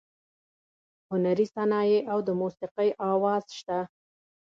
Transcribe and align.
هنري 1.09 1.45
صنایع 1.55 1.99
او 2.11 2.19
د 2.27 2.29
موسیقۍ 2.41 2.89
اواز 3.11 3.45
شته. 3.59 3.79